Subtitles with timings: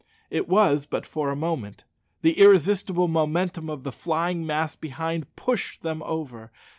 [0.31, 1.83] It was but for a moment.
[2.23, 6.51] The irresistible momentum of the flying mass behind pushed them over.